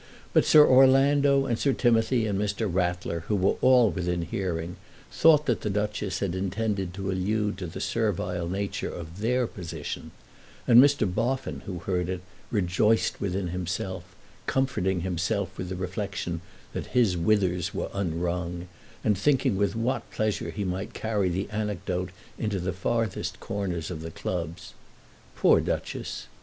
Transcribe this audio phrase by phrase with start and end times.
[0.33, 2.67] But Sir Orlando and Sir Timothy and Mr.
[2.67, 4.77] Rattler, who were all within hearing,
[5.11, 10.09] thought that the Duchess had intended to allude to the servile nature of their position;
[10.67, 11.05] and Mr.
[11.05, 14.15] Boffin, who heard it, rejoiced within himself,
[14.47, 16.41] comforting himself with the reflection
[16.73, 18.67] that his withers were unwrung,
[19.03, 22.09] and thinking with what pleasure he might carry the anecdote
[22.39, 24.73] into the farthest corners of the clubs.
[25.35, 26.25] Poor Duchess!